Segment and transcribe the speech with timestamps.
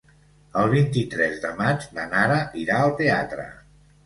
[0.61, 3.47] El vint-i-tres de maig na Nara irà al teatre.